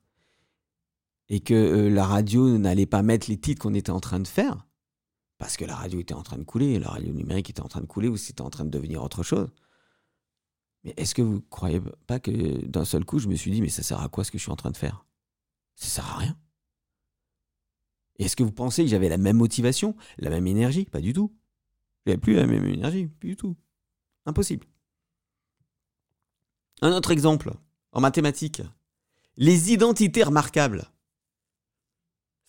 et 1.29 1.39
que 1.39 1.53
euh, 1.53 1.89
la 1.89 2.05
radio 2.05 2.57
n'allait 2.57 2.85
pas 2.85 3.01
mettre 3.01 3.29
les 3.29 3.39
titres 3.39 3.61
qu'on 3.61 3.73
était 3.73 3.91
en 3.91 3.99
train 3.99 4.19
de 4.19 4.27
faire, 4.27 4.67
parce 5.37 5.57
que 5.57 5.65
la 5.65 5.75
radio 5.75 5.99
était 5.99 6.13
en 6.13 6.23
train 6.23 6.37
de 6.37 6.43
couler, 6.43 6.79
la 6.79 6.89
radio 6.89 7.11
numérique 7.11 7.49
était 7.49 7.61
en 7.61 7.67
train 7.67 7.81
de 7.81 7.87
couler, 7.87 8.07
ou 8.07 8.17
c'était 8.17 8.41
en 8.41 8.49
train 8.49 8.65
de 8.65 8.69
devenir 8.69 9.03
autre 9.03 9.23
chose. 9.23 9.49
Mais 10.83 10.93
est-ce 10.97 11.15
que 11.15 11.21
vous 11.21 11.41
croyez 11.41 11.81
pas 12.05 12.19
que 12.19 12.63
d'un 12.65 12.85
seul 12.85 13.05
coup, 13.05 13.19
je 13.19 13.27
me 13.27 13.35
suis 13.35 13.51
dit, 13.51 13.61
mais 13.61 13.69
ça 13.69 13.83
sert 13.83 14.01
à 14.01 14.07
quoi 14.07 14.23
ce 14.23 14.31
que 14.31 14.37
je 14.37 14.43
suis 14.43 14.51
en 14.51 14.55
train 14.55 14.71
de 14.71 14.77
faire? 14.77 15.05
Ça 15.75 15.87
sert 15.87 16.05
à 16.05 16.17
rien. 16.19 16.37
Est-ce 18.19 18.35
que 18.35 18.43
vous 18.43 18.51
pensez 18.51 18.83
que 18.83 18.89
j'avais 18.89 19.09
la 19.09 19.17
même 19.17 19.37
motivation, 19.37 19.95
la 20.17 20.29
même 20.29 20.47
énergie? 20.47 20.85
Pas 20.85 21.01
du 21.01 21.13
tout. 21.13 21.33
J'avais 22.05 22.17
plus 22.17 22.35
la 22.35 22.45
même 22.45 22.65
énergie, 22.65 23.07
plus 23.07 23.29
du 23.29 23.35
tout. 23.35 23.55
Impossible. 24.25 24.67
Un 26.81 26.91
autre 26.91 27.11
exemple, 27.11 27.53
en 27.91 28.01
mathématiques. 28.01 28.61
Les 29.37 29.73
identités 29.73 30.23
remarquables. 30.23 30.85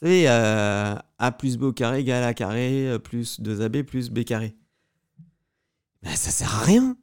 Vous 0.00 0.06
savez, 0.06 0.28
euh, 0.28 0.94
A 1.18 1.32
plus 1.32 1.56
B 1.56 1.64
au 1.64 1.72
carré 1.72 2.00
égale 2.00 2.22
A 2.22 2.34
carré 2.34 2.88
euh, 2.88 2.98
plus 2.98 3.40
2AB 3.40 3.82
plus 3.84 4.10
B 4.10 4.24
carré. 4.24 4.54
Ben, 6.02 6.14
ça 6.14 6.30
sert 6.30 6.54
à 6.54 6.64
rien. 6.64 6.96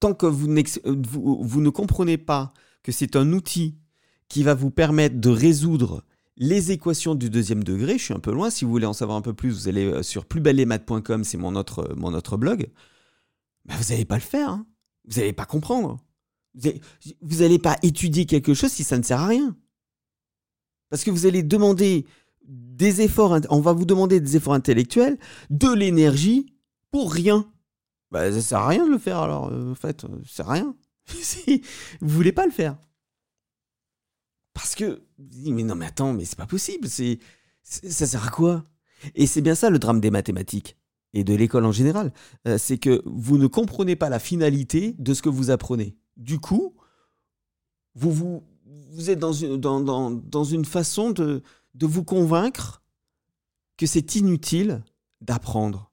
Tant 0.00 0.14
que 0.14 0.26
vous, 0.26 0.48
vous 1.42 1.60
ne 1.60 1.70
comprenez 1.70 2.18
pas 2.18 2.54
que 2.82 2.92
c'est 2.92 3.16
un 3.16 3.32
outil 3.32 3.78
qui 4.28 4.42
va 4.42 4.54
vous 4.54 4.70
permettre 4.70 5.20
de 5.20 5.28
résoudre 5.28 6.04
les 6.42 6.72
équations 6.72 7.14
du 7.14 7.30
deuxième 7.30 7.62
degré, 7.62 7.98
je 7.98 8.04
suis 8.04 8.14
un 8.14 8.18
peu 8.18 8.32
loin, 8.32 8.50
si 8.50 8.64
vous 8.64 8.72
voulez 8.72 8.86
en 8.86 8.92
savoir 8.92 9.16
un 9.16 9.22
peu 9.22 9.32
plus, 9.32 9.50
vous 9.50 9.68
allez 9.68 9.84
euh, 9.84 10.02
sur 10.02 10.26
plusbellesmaths.com, 10.26 11.22
c'est 11.22 11.38
mon 11.38 11.54
autre, 11.54 11.94
mon 11.96 12.12
autre 12.14 12.36
blog. 12.36 12.68
Ben, 13.64 13.76
vous 13.76 13.92
n'allez 13.92 14.04
pas 14.04 14.16
le 14.16 14.22
faire, 14.22 14.50
hein. 14.50 14.66
vous 15.06 15.20
n'allez 15.20 15.32
pas 15.32 15.44
comprendre. 15.44 16.00
Vous 16.54 17.38
n'allez 17.38 17.60
pas 17.60 17.76
étudier 17.82 18.26
quelque 18.26 18.54
chose 18.54 18.72
si 18.72 18.82
ça 18.82 18.98
ne 18.98 19.04
sert 19.04 19.20
à 19.20 19.28
rien. 19.28 19.56
Parce 20.90 21.04
que 21.04 21.12
vous 21.12 21.26
allez 21.26 21.44
demander 21.44 22.06
des 22.44 23.02
efforts, 23.02 23.38
on 23.48 23.60
va 23.60 23.72
vous 23.72 23.84
demander 23.84 24.18
des 24.18 24.36
efforts 24.36 24.54
intellectuels, 24.54 25.18
de 25.48 25.72
l'énergie 25.72 26.52
pour 26.90 27.12
rien. 27.12 27.48
Bah, 28.10 28.32
ça 28.32 28.42
sert 28.42 28.58
à 28.58 28.68
rien 28.68 28.84
de 28.84 28.90
le 28.90 28.98
faire 28.98 29.18
alors, 29.18 29.46
euh, 29.52 29.70
en 29.70 29.76
fait, 29.76 30.04
euh, 30.04 30.08
ça 30.26 30.42
sert 30.42 30.50
à 30.50 30.54
rien. 30.54 30.74
vous 32.00 32.08
voulez 32.08 32.32
pas 32.32 32.46
le 32.46 32.52
faire. 32.52 32.76
Parce 34.54 34.74
que, 34.74 35.02
mais 35.18 35.62
non, 35.62 35.74
mais 35.74 35.86
attends, 35.86 36.12
mais 36.12 36.24
c'est 36.24 36.36
pas 36.36 36.46
possible, 36.46 36.88
c'est, 36.88 37.18
ça 37.62 38.06
sert 38.06 38.26
à 38.26 38.30
quoi? 38.30 38.64
Et 39.14 39.26
c'est 39.26 39.40
bien 39.40 39.54
ça 39.54 39.70
le 39.70 39.78
drame 39.78 40.00
des 40.00 40.10
mathématiques 40.10 40.76
et 41.14 41.24
de 41.24 41.34
l'école 41.34 41.64
en 41.64 41.72
général, 41.72 42.12
euh, 42.46 42.58
c'est 42.58 42.78
que 42.78 43.02
vous 43.04 43.38
ne 43.38 43.46
comprenez 43.46 43.96
pas 43.96 44.08
la 44.08 44.18
finalité 44.18 44.94
de 44.98 45.14
ce 45.14 45.22
que 45.22 45.28
vous 45.28 45.50
apprenez. 45.50 45.96
Du 46.16 46.38
coup, 46.38 46.74
vous, 47.94 48.12
vous, 48.12 48.44
vous 48.92 49.10
êtes 49.10 49.18
dans 49.18 49.32
une, 49.32 49.56
dans, 49.58 49.80
dans, 49.80 50.10
dans 50.10 50.44
une 50.44 50.64
façon 50.64 51.10
de, 51.10 51.42
de 51.74 51.86
vous 51.86 52.04
convaincre 52.04 52.82
que 53.76 53.86
c'est 53.86 54.16
inutile 54.16 54.82
d'apprendre. 55.20 55.92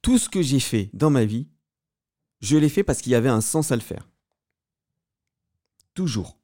Tout 0.00 0.18
ce 0.18 0.28
que 0.28 0.42
j'ai 0.42 0.60
fait 0.60 0.90
dans 0.92 1.10
ma 1.10 1.24
vie, 1.24 1.48
je 2.40 2.56
l'ai 2.56 2.68
fait 2.68 2.82
parce 2.82 3.00
qu'il 3.00 3.12
y 3.12 3.16
avait 3.16 3.28
un 3.28 3.40
sens 3.40 3.70
à 3.70 3.76
le 3.76 3.82
faire. 3.82 4.08
Toujours. 5.94 6.38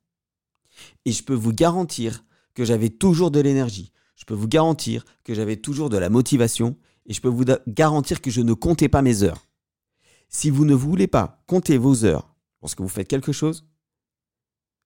Et 1.04 1.12
je 1.12 1.22
peux 1.22 1.34
vous 1.34 1.52
garantir 1.52 2.24
que 2.54 2.64
j'avais 2.64 2.90
toujours 2.90 3.30
de 3.30 3.40
l'énergie. 3.40 3.92
Je 4.16 4.24
peux 4.24 4.34
vous 4.34 4.48
garantir 4.48 5.04
que 5.24 5.34
j'avais 5.34 5.56
toujours 5.56 5.90
de 5.90 5.96
la 5.96 6.10
motivation. 6.10 6.76
Et 7.06 7.14
je 7.14 7.20
peux 7.20 7.28
vous 7.28 7.44
garantir 7.66 8.20
que 8.20 8.30
je 8.30 8.40
ne 8.40 8.52
comptais 8.52 8.88
pas 8.88 9.02
mes 9.02 9.22
heures. 9.22 9.46
Si 10.28 10.50
vous 10.50 10.64
ne 10.64 10.74
voulez 10.74 11.06
pas 11.06 11.42
compter 11.46 11.78
vos 11.78 12.04
heures 12.04 12.34
lorsque 12.60 12.80
vous 12.80 12.88
faites 12.88 13.08
quelque 13.08 13.32
chose, 13.32 13.66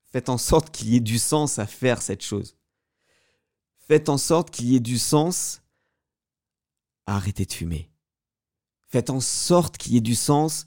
faites 0.04 0.28
en 0.28 0.38
sorte 0.38 0.70
qu'il 0.70 0.90
y 0.90 0.96
ait 0.96 1.00
du 1.00 1.18
sens 1.18 1.58
à 1.58 1.66
faire 1.66 2.00
cette 2.00 2.22
chose. 2.22 2.56
Faites 3.76 4.08
en 4.08 4.18
sorte 4.18 4.50
qu'il 4.50 4.66
y 4.66 4.76
ait 4.76 4.80
du 4.80 4.98
sens 4.98 5.62
à 7.06 7.16
arrêter 7.16 7.44
de 7.44 7.52
fumer. 7.52 7.90
Faites 8.88 9.10
en 9.10 9.20
sorte 9.20 9.78
qu'il 9.78 9.94
y 9.94 9.96
ait 9.96 10.02
du 10.02 10.14
sens 10.14 10.66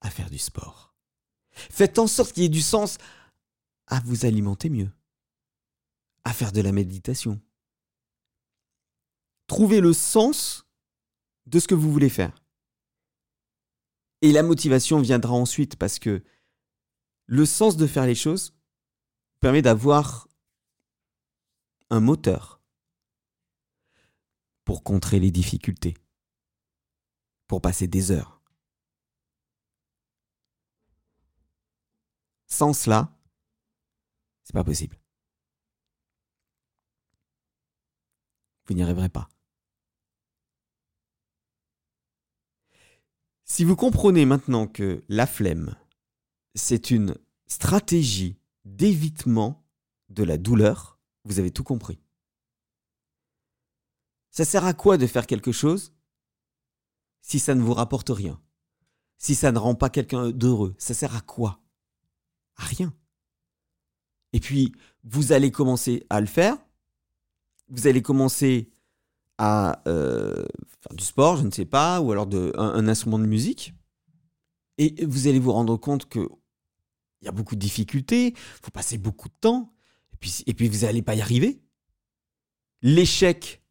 à 0.00 0.10
faire 0.10 0.30
du 0.30 0.38
sport. 0.38 0.94
Faites 1.50 1.98
en 1.98 2.06
sorte 2.06 2.32
qu'il 2.32 2.44
y 2.44 2.46
ait 2.46 2.50
du 2.50 2.62
sens 2.62 2.98
à 3.86 4.00
vous 4.00 4.26
alimenter 4.26 4.70
mieux, 4.70 4.90
à 6.24 6.32
faire 6.32 6.52
de 6.52 6.60
la 6.60 6.72
méditation. 6.72 7.40
Trouvez 9.46 9.80
le 9.80 9.92
sens 9.92 10.66
de 11.46 11.58
ce 11.58 11.68
que 11.68 11.74
vous 11.74 11.92
voulez 11.92 12.08
faire. 12.08 12.34
Et 14.22 14.32
la 14.32 14.42
motivation 14.42 15.00
viendra 15.00 15.34
ensuite 15.34 15.76
parce 15.76 15.98
que 15.98 16.24
le 17.26 17.46
sens 17.46 17.76
de 17.76 17.86
faire 17.86 18.06
les 18.06 18.14
choses 18.14 18.54
permet 19.40 19.62
d'avoir 19.62 20.28
un 21.90 22.00
moteur 22.00 22.62
pour 24.64 24.82
contrer 24.82 25.20
les 25.20 25.30
difficultés, 25.30 25.94
pour 27.46 27.60
passer 27.60 27.86
des 27.86 28.10
heures. 28.10 28.40
Sans 32.46 32.72
cela, 32.72 33.14
c'est 34.44 34.52
pas 34.52 34.64
possible. 34.64 34.98
Vous 38.66 38.74
n'y 38.74 38.82
arriverez 38.82 39.08
pas. 39.08 39.28
Si 43.44 43.64
vous 43.64 43.76
comprenez 43.76 44.24
maintenant 44.24 44.66
que 44.66 45.04
la 45.08 45.26
flemme, 45.26 45.76
c'est 46.54 46.90
une 46.90 47.16
stratégie 47.46 48.38
d'évitement 48.64 49.66
de 50.08 50.24
la 50.24 50.38
douleur, 50.38 50.98
vous 51.24 51.38
avez 51.38 51.50
tout 51.50 51.64
compris. 51.64 52.00
Ça 54.30 54.44
sert 54.44 54.64
à 54.64 54.74
quoi 54.74 54.96
de 54.96 55.06
faire 55.06 55.26
quelque 55.26 55.52
chose 55.52 55.92
si 57.20 57.38
ça 57.38 57.54
ne 57.54 57.62
vous 57.62 57.74
rapporte 57.74 58.10
rien? 58.10 58.40
Si 59.18 59.34
ça 59.34 59.52
ne 59.52 59.58
rend 59.58 59.74
pas 59.74 59.90
quelqu'un 59.90 60.30
d'heureux 60.30 60.74
Ça 60.78 60.92
sert 60.92 61.14
à 61.14 61.20
quoi? 61.20 61.62
À 62.56 62.64
rien. 62.64 62.94
Et 64.34 64.40
puis, 64.40 64.72
vous 65.04 65.30
allez 65.30 65.52
commencer 65.52 66.04
à 66.10 66.20
le 66.20 66.26
faire, 66.26 66.58
vous 67.68 67.86
allez 67.86 68.02
commencer 68.02 68.68
à 69.38 69.80
euh, 69.86 70.44
faire 70.80 70.96
du 70.96 71.04
sport, 71.04 71.36
je 71.36 71.44
ne 71.44 71.52
sais 71.52 71.64
pas, 71.64 72.00
ou 72.00 72.10
alors 72.10 72.26
de, 72.26 72.52
un, 72.56 72.88
instrument 72.88 73.20
de 73.20 73.26
musique. 73.26 73.74
Et 74.76 75.06
vous 75.06 75.28
allez 75.28 75.38
vous 75.38 75.52
rendre 75.52 75.76
compte 75.76 76.08
qu'il 76.08 76.28
y 77.22 77.28
a 77.28 77.32
beaucoup 77.32 77.54
de 77.54 77.60
difficultés, 77.60 78.34
il 78.34 78.60
faut 78.60 78.72
passer 78.72 78.98
beaucoup 78.98 79.28
de 79.28 79.36
temps, 79.40 79.72
et 80.12 80.16
puis, 80.16 80.42
et 80.46 80.52
puis 80.52 80.68
vous 80.68 80.84
n'allez 80.84 81.02
pas 81.02 81.14
y 81.14 81.20
arriver. 81.20 81.62
L'échec 82.82 83.62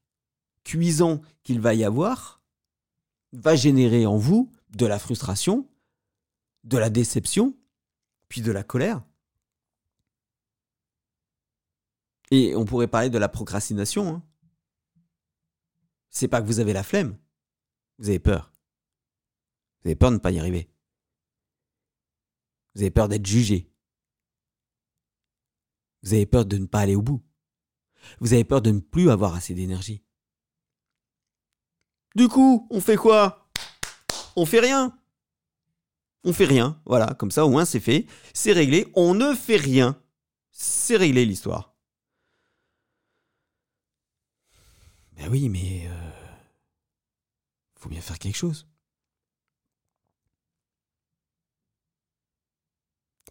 cuisant 0.63 1.19
qu'il 1.43 1.59
va 1.59 1.73
y 1.73 1.83
avoir 1.83 2.41
va 3.33 3.57
générer 3.57 4.05
en 4.05 4.15
vous 4.15 4.49
de 4.69 4.85
la 4.85 4.97
frustration, 4.97 5.67
de 6.63 6.77
la 6.77 6.89
déception, 6.89 7.53
puis 8.29 8.39
de 8.39 8.53
la 8.53 8.63
colère. 8.63 9.03
Et 12.33 12.55
on 12.55 12.65
pourrait 12.65 12.87
parler 12.87 13.11
de 13.11 13.19
la 13.19 13.29
procrastination. 13.29 14.07
Hein 14.15 14.23
c'est 16.09 16.27
pas 16.27 16.41
que 16.41 16.47
vous 16.47 16.59
avez 16.59 16.73
la 16.73 16.81
flemme. 16.81 17.15
Vous 17.99 18.09
avez 18.09 18.17
peur. 18.17 18.51
Vous 19.81 19.89
avez 19.89 19.95
peur 19.95 20.09
de 20.09 20.15
ne 20.15 20.19
pas 20.19 20.31
y 20.31 20.39
arriver. 20.39 20.67
Vous 22.73 22.81
avez 22.81 22.89
peur 22.89 23.07
d'être 23.07 23.27
jugé. 23.27 23.71
Vous 26.01 26.15
avez 26.15 26.25
peur 26.25 26.43
de 26.45 26.57
ne 26.57 26.65
pas 26.65 26.79
aller 26.79 26.95
au 26.95 27.03
bout. 27.03 27.23
Vous 28.19 28.33
avez 28.33 28.43
peur 28.43 28.63
de 28.63 28.71
ne 28.71 28.79
plus 28.79 29.11
avoir 29.11 29.35
assez 29.35 29.53
d'énergie. 29.53 30.03
Du 32.15 32.27
coup, 32.29 32.67
on 32.71 32.81
fait 32.81 32.97
quoi? 32.97 33.47
On 34.35 34.47
fait 34.47 34.59
rien. 34.59 34.97
On 36.23 36.33
fait 36.33 36.45
rien. 36.45 36.81
Voilà, 36.87 37.13
comme 37.13 37.29
ça 37.29 37.45
au 37.45 37.49
moins 37.51 37.65
c'est 37.65 37.79
fait. 37.79 38.07
C'est 38.33 38.53
réglé. 38.53 38.91
On 38.95 39.13
ne 39.13 39.35
fait 39.35 39.57
rien. 39.57 40.01
C'est 40.49 40.97
réglé 40.97 41.27
l'histoire. 41.27 41.72
Ben 45.17 45.29
oui, 45.29 45.49
mais 45.49 45.87
euh, 45.87 46.11
faut 47.75 47.89
bien 47.89 48.01
faire 48.01 48.19
quelque 48.19 48.35
chose. 48.37 48.67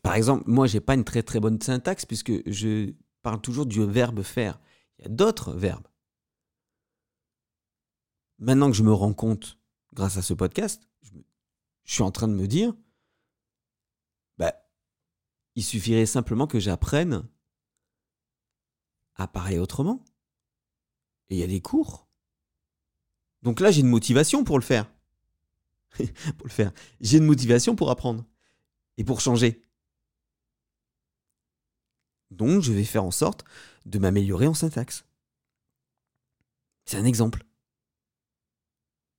Par 0.02 0.14
exemple, 0.14 0.44
moi, 0.46 0.66
j'ai 0.66 0.80
pas 0.80 0.94
une 0.94 1.04
très 1.04 1.22
très 1.22 1.40
bonne 1.40 1.60
syntaxe 1.60 2.04
puisque 2.04 2.32
je 2.50 2.92
parle 3.22 3.40
toujours 3.40 3.66
du 3.66 3.84
verbe 3.84 4.22
faire. 4.22 4.60
Il 4.98 5.02
y 5.02 5.06
a 5.06 5.08
d'autres 5.08 5.52
verbes. 5.52 5.86
Maintenant 8.38 8.70
que 8.70 8.76
je 8.76 8.82
me 8.82 8.92
rends 8.92 9.14
compte, 9.14 9.58
grâce 9.92 10.16
à 10.16 10.22
ce 10.22 10.34
podcast, 10.34 10.82
je, 11.02 11.12
suis 11.84 12.02
en 12.02 12.10
train 12.10 12.26
de 12.26 12.34
me 12.34 12.48
dire, 12.48 12.74
bah, 14.38 14.52
il 15.54 15.62
suffirait 15.62 16.06
simplement 16.06 16.48
que 16.48 16.58
j'apprenne 16.58 17.28
à 19.14 19.28
parler 19.28 19.58
autrement. 19.58 20.04
Et 21.32 21.36
il 21.36 21.38
y 21.38 21.42
a 21.42 21.46
des 21.46 21.62
cours. 21.62 22.06
Donc 23.40 23.60
là, 23.60 23.70
j'ai 23.70 23.80
une 23.80 23.88
motivation 23.88 24.44
pour 24.44 24.58
le 24.58 24.62
faire. 24.62 24.92
pour 25.96 26.46
le 26.46 26.50
faire. 26.50 26.72
J'ai 27.00 27.16
une 27.16 27.24
motivation 27.24 27.74
pour 27.74 27.90
apprendre 27.90 28.26
et 28.98 29.04
pour 29.04 29.22
changer. 29.22 29.62
Donc, 32.30 32.60
je 32.60 32.70
vais 32.70 32.84
faire 32.84 33.02
en 33.02 33.10
sorte 33.10 33.46
de 33.86 33.98
m'améliorer 33.98 34.46
en 34.46 34.52
syntaxe. 34.52 35.06
C'est 36.84 36.98
un 36.98 37.06
exemple. 37.06 37.46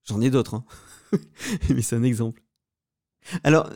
J'en 0.03 0.21
ai 0.21 0.29
d'autres, 0.29 0.53
hein. 0.53 0.65
mais 1.69 1.81
c'est 1.81 1.95
un 1.95 2.03
exemple. 2.03 2.43
Alors, 3.43 3.71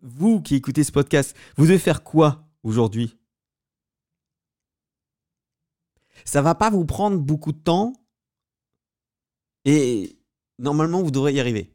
vous 0.00 0.40
qui 0.40 0.54
écoutez 0.54 0.82
ce 0.82 0.92
podcast, 0.92 1.36
vous 1.58 1.66
devez 1.66 1.78
faire 1.78 2.02
quoi 2.02 2.48
aujourd'hui? 2.62 3.18
Ça 6.24 6.42
va 6.42 6.54
pas 6.54 6.70
vous 6.70 6.84
prendre 6.84 7.18
beaucoup 7.18 7.52
de 7.52 7.58
temps. 7.58 7.92
Et 9.64 10.18
normalement 10.58 11.02
vous 11.02 11.10
devrez 11.10 11.34
y 11.34 11.40
arriver. 11.40 11.74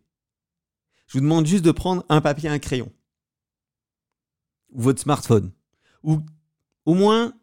Je 1.08 1.14
vous 1.14 1.22
demande 1.22 1.46
juste 1.46 1.64
de 1.64 1.72
prendre 1.72 2.06
un 2.10 2.22
papier 2.22 2.50
un 2.50 2.60
crayon. 2.60 2.92
Ou 4.70 4.82
votre 4.82 5.02
smartphone. 5.02 5.52
Ou 6.04 6.20
au 6.86 6.94
moins 6.94 7.34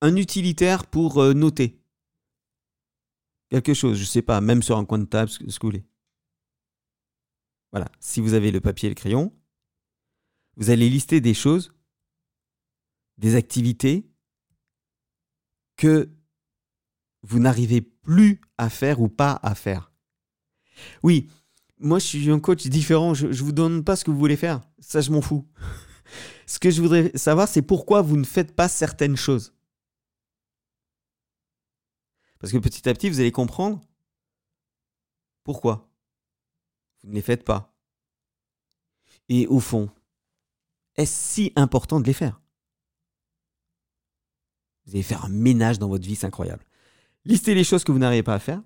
un 0.00 0.16
utilitaire 0.16 0.86
pour 0.86 1.18
euh, 1.18 1.32
noter. 1.32 1.80
Quelque 3.50 3.74
chose, 3.74 3.98
je 3.98 4.04
sais 4.04 4.22
pas, 4.22 4.40
même 4.40 4.62
sur 4.62 4.76
un 4.76 4.84
coin 4.84 4.98
de 4.98 5.04
table, 5.04 5.30
ce 5.30 5.38
que 5.38 5.44
vous 5.44 5.58
voulez. 5.62 5.84
Voilà, 7.70 7.90
si 8.00 8.20
vous 8.20 8.34
avez 8.34 8.50
le 8.50 8.60
papier 8.60 8.86
et 8.86 8.90
le 8.90 8.94
crayon, 8.94 9.32
vous 10.56 10.70
allez 10.70 10.90
lister 10.90 11.20
des 11.20 11.34
choses, 11.34 11.72
des 13.18 13.34
activités 13.34 14.11
que 15.82 16.08
vous 17.22 17.40
n'arrivez 17.40 17.80
plus 17.80 18.40
à 18.56 18.70
faire 18.70 19.00
ou 19.00 19.08
pas 19.08 19.40
à 19.42 19.56
faire. 19.56 19.90
Oui, 21.02 21.28
moi 21.80 21.98
je 21.98 22.06
suis 22.06 22.30
un 22.30 22.38
coach 22.38 22.68
différent, 22.68 23.14
je 23.14 23.26
ne 23.26 23.32
vous 23.32 23.50
donne 23.50 23.82
pas 23.82 23.96
ce 23.96 24.04
que 24.04 24.12
vous 24.12 24.18
voulez 24.18 24.36
faire, 24.36 24.60
ça 24.78 25.00
je 25.00 25.10
m'en 25.10 25.20
fous. 25.20 25.44
Ce 26.46 26.58
que 26.58 26.70
je 26.70 26.82
voudrais 26.82 27.10
savoir, 27.16 27.48
c'est 27.48 27.62
pourquoi 27.62 28.02
vous 28.02 28.18
ne 28.18 28.24
faites 28.24 28.54
pas 28.54 28.68
certaines 28.68 29.16
choses. 29.16 29.54
Parce 32.38 32.52
que 32.52 32.58
petit 32.58 32.86
à 32.86 32.92
petit, 32.92 33.08
vous 33.08 33.20
allez 33.20 33.32
comprendre 33.32 33.80
pourquoi 35.44 35.90
vous 37.02 37.08
ne 37.08 37.14
les 37.14 37.22
faites 37.22 37.44
pas. 37.44 37.74
Et 39.30 39.46
au 39.46 39.60
fond, 39.60 39.88
est-ce 40.96 41.32
si 41.32 41.52
important 41.56 42.00
de 42.00 42.06
les 42.06 42.12
faire? 42.12 42.41
Vous 44.86 44.92
allez 44.92 45.02
faire 45.02 45.24
un 45.24 45.28
ménage 45.28 45.78
dans 45.78 45.88
votre 45.88 46.04
vie, 46.04 46.16
c'est 46.16 46.26
incroyable. 46.26 46.64
Listez 47.24 47.54
les 47.54 47.64
choses 47.64 47.84
que 47.84 47.92
vous 47.92 47.98
n'arrivez 47.98 48.22
pas 48.22 48.34
à 48.34 48.38
faire. 48.38 48.62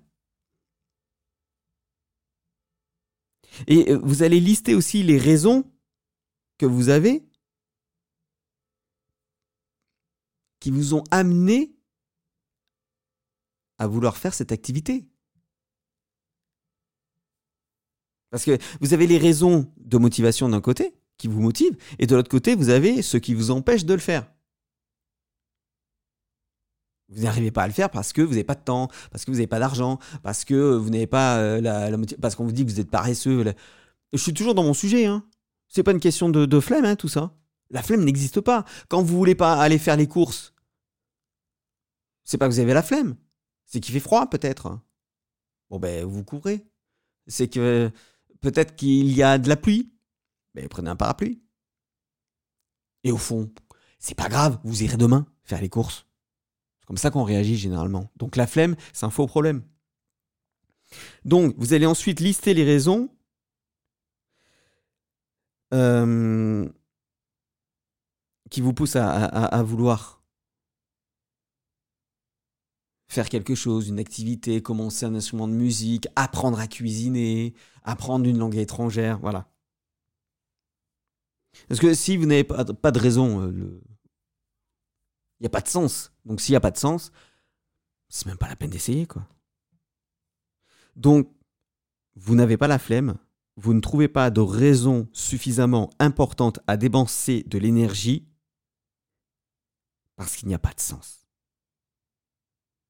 Et 3.67 3.91
euh, 3.91 3.99
vous 4.03 4.23
allez 4.23 4.39
lister 4.39 4.75
aussi 4.75 5.03
les 5.03 5.17
raisons 5.17 5.63
que 6.57 6.65
vous 6.65 6.89
avez 6.89 7.23
qui 10.59 10.71
vous 10.71 10.95
ont 10.95 11.03
amené 11.11 11.75
à 13.77 13.87
vouloir 13.87 14.17
faire 14.17 14.33
cette 14.33 14.51
activité. 14.51 15.07
Parce 18.31 18.43
que 18.43 18.57
vous 18.81 18.93
avez 18.93 19.07
les 19.07 19.17
raisons 19.17 19.71
de 19.77 19.97
motivation 19.97 20.49
d'un 20.49 20.61
côté 20.61 20.95
qui 21.17 21.27
vous 21.27 21.41
motivent, 21.41 21.77
et 21.97 22.05
de 22.05 22.15
l'autre 22.15 22.29
côté, 22.29 22.55
vous 22.55 22.69
avez 22.69 23.01
ce 23.01 23.17
qui 23.17 23.33
vous 23.33 23.49
empêche 23.49 23.85
de 23.85 23.93
le 23.93 23.99
faire. 23.99 24.31
Vous 27.09 27.23
n'arrivez 27.23 27.51
pas 27.51 27.63
à 27.63 27.67
le 27.67 27.73
faire 27.73 27.89
parce 27.89 28.11
que 28.11 28.21
vous 28.21 28.31
n'avez 28.31 28.43
pas 28.43 28.55
de 28.55 28.63
temps, 28.63 28.89
parce 29.11 29.23
que 29.23 29.31
vous 29.31 29.37
n'avez 29.37 29.47
pas 29.47 29.59
d'argent, 29.59 29.97
parce 30.23 30.43
que 30.43 30.75
vous 30.75 30.89
n'avez 30.89 31.07
pas 31.07 31.37
euh, 31.37 31.61
la, 31.61 31.89
motivation, 31.91 32.21
parce 32.21 32.35
qu'on 32.35 32.43
vous 32.43 32.51
dit 32.51 32.65
que 32.65 32.71
vous 32.71 32.79
êtes 32.79 32.91
paresseux. 32.91 33.53
Je 34.11 34.17
suis 34.17 34.33
toujours 34.33 34.55
dans 34.55 34.63
mon 34.63 34.73
sujet. 34.73 35.05
Hein. 35.05 35.23
C'est 35.67 35.83
pas 35.83 35.91
une 35.91 35.99
question 35.99 36.29
de, 36.29 36.59
flemme, 36.59 36.85
hein, 36.85 36.95
tout 36.95 37.07
ça. 37.07 37.33
La 37.69 37.81
flemme 37.81 38.03
n'existe 38.03 38.41
pas. 38.41 38.65
Quand 38.89 39.01
vous 39.01 39.17
voulez 39.17 39.35
pas 39.35 39.53
aller 39.53 39.77
faire 39.77 39.97
les 39.97 40.07
courses, 40.07 40.53
c'est 42.23 42.37
pas 42.37 42.47
que 42.47 42.53
vous 42.53 42.59
avez 42.59 42.73
la 42.73 42.83
flemme, 42.83 43.15
c'est 43.65 43.79
qu'il 43.79 43.93
fait 43.93 44.01
froid 44.01 44.29
peut-être. 44.29 44.79
Bon 45.69 45.79
ben 45.79 46.05
vous 46.05 46.23
courez. 46.23 46.65
C'est 47.27 47.47
que 47.49 47.91
peut-être 48.41 48.75
qu'il 48.75 49.11
y 49.11 49.23
a 49.23 49.37
de 49.37 49.49
la 49.49 49.55
pluie. 49.55 49.93
Ben, 50.53 50.67
prenez 50.67 50.89
un 50.89 50.95
parapluie. 50.95 51.41
Et 53.03 53.11
au 53.11 53.17
fond, 53.17 53.49
c'est 53.99 54.15
pas 54.15 54.29
grave, 54.29 54.59
vous 54.63 54.83
irez 54.83 54.97
demain 54.97 55.25
faire 55.43 55.61
les 55.61 55.69
courses. 55.69 56.06
Comme 56.87 56.97
ça 56.97 57.11
qu'on 57.11 57.23
réagit 57.23 57.57
généralement. 57.57 58.09
Donc 58.15 58.35
la 58.35 58.47
flemme, 58.47 58.75
c'est 58.93 59.05
un 59.05 59.11
faux 59.11 59.27
problème. 59.27 59.61
Donc 61.25 61.53
vous 61.57 61.73
allez 61.73 61.85
ensuite 61.85 62.19
lister 62.19 62.53
les 62.53 62.63
raisons 62.63 63.09
euh, 65.73 66.67
qui 68.49 68.61
vous 68.61 68.73
poussent 68.73 68.95
à 68.95 69.61
vouloir 69.63 70.17
faire 73.07 73.29
quelque 73.29 73.55
chose, 73.55 73.87
une 73.87 73.99
activité, 73.99 74.61
commencer 74.61 75.05
un 75.05 75.15
instrument 75.15 75.47
de 75.47 75.53
musique, 75.53 76.07
apprendre 76.15 76.59
à 76.59 76.67
cuisiner, 76.67 77.53
apprendre 77.83 78.27
une 78.27 78.37
langue 78.37 78.55
étrangère, 78.55 79.19
voilà. 79.19 79.49
Parce 81.67 81.79
que 81.79 81.93
si 81.93 82.17
vous 82.17 82.25
n'avez 82.25 82.43
pas, 82.43 82.63
de 82.63 82.99
raison, 82.99 83.41
euh, 83.41 83.81
il 85.39 85.43
n'y 85.43 85.47
a 85.47 85.51
pas 85.51 85.61
de 85.61 85.67
sens. 85.67 86.11
Donc 86.25 86.41
s'il 86.41 86.53
n'y 86.53 86.57
a 86.57 86.61
pas 86.61 86.71
de 86.71 86.77
sens, 86.77 87.11
c'est 88.09 88.25
même 88.25 88.37
pas 88.37 88.47
la 88.47 88.55
peine 88.55 88.69
d'essayer, 88.69 89.05
quoi. 89.05 89.27
Donc, 90.95 91.31
vous 92.15 92.33
n'avez 92.33 92.57
pas 92.57 92.67
la 92.67 92.79
flemme, 92.79 93.17
vous 93.55 93.75
ne 93.75 93.81
trouvez 93.81 94.07
pas 94.07 94.31
de 94.31 94.41
raison 94.41 95.07
suffisamment 95.13 95.91
importante 95.99 96.59
à 96.65 96.75
dépenser 96.75 97.43
de 97.43 97.59
l'énergie 97.59 98.27
parce 100.15 100.35
qu'il 100.35 100.47
n'y 100.47 100.55
a 100.55 100.59
pas 100.59 100.73
de 100.73 100.79
sens 100.79 101.27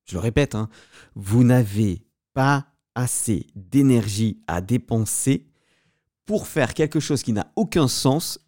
je 0.08 0.14
le 0.14 0.20
répète, 0.20 0.56
hein, 0.56 0.70
vous 1.16 1.44
n'avez 1.44 2.06
pas 2.34 2.74
assez 2.96 3.48
d'énergie 3.56 4.42
à 4.48 4.62
dépenser 4.62 5.48
pour 6.26 6.48
faire 6.48 6.74
quelque 6.74 7.00
chose 7.00 7.24
qui 7.24 7.34
n'a 7.34 7.52
aucun 7.56 7.88
sens, 7.88 8.40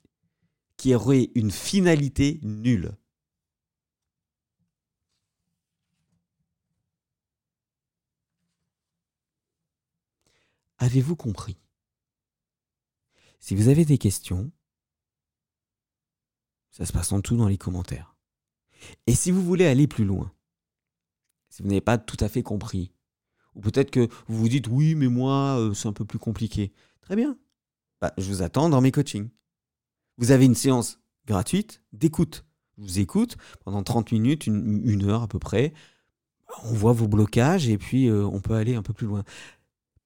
qui 0.77 0.95
aurait 0.95 1.29
une 1.35 1.51
finalité 1.51 2.39
nulle. 2.43 2.93
Avez-vous 10.79 11.15
compris? 11.15 11.57
Si 13.39 13.55
vous 13.55 13.67
avez 13.67 13.85
des 13.85 13.97
questions, 13.97 14.51
ça 16.71 16.85
se 16.85 16.93
passe 16.93 17.11
en 17.11 17.21
tout 17.21 17.35
dans 17.35 17.47
les 17.47 17.57
commentaires. 17.57 18.15
Et 19.05 19.13
si 19.13 19.31
vous 19.31 19.43
voulez 19.43 19.65
aller 19.65 19.87
plus 19.87 20.05
loin, 20.05 20.31
si 21.49 21.61
vous 21.61 21.67
n'avez 21.67 21.81
pas 21.81 21.97
tout 21.97 22.17
à 22.21 22.29
fait 22.29 22.43
compris. 22.43 22.93
Ou 23.55 23.61
peut-être 23.61 23.91
que 23.91 24.07
vous 24.27 24.37
vous 24.37 24.49
dites 24.49 24.67
oui, 24.67 24.95
mais 24.95 25.07
moi, 25.07 25.59
euh, 25.59 25.73
c'est 25.73 25.87
un 25.87 25.93
peu 25.93 26.05
plus 26.05 26.19
compliqué. 26.19 26.71
Très 27.01 27.15
bien. 27.15 27.37
Bah, 27.99 28.13
je 28.17 28.29
vous 28.29 28.41
attends 28.41 28.69
dans 28.69 28.81
mes 28.81 28.91
coachings. 28.91 29.29
Vous 30.17 30.31
avez 30.31 30.45
une 30.45 30.55
séance 30.55 30.99
gratuite 31.25 31.81
d'écoute. 31.91 32.45
Je 32.77 32.83
vous 32.83 32.99
écoute 32.99 33.35
pendant 33.65 33.83
30 33.83 34.13
minutes, 34.13 34.47
une, 34.47 35.03
heure 35.03 35.23
à 35.23 35.27
peu 35.27 35.39
près. 35.39 35.73
On 36.63 36.73
voit 36.73 36.93
vos 36.93 37.07
blocages 37.07 37.67
et 37.67 37.77
puis 37.77 38.07
euh, 38.07 38.25
on 38.25 38.39
peut 38.39 38.53
aller 38.53 38.75
un 38.75 38.81
peu 38.81 38.93
plus 38.93 39.07
loin. 39.07 39.23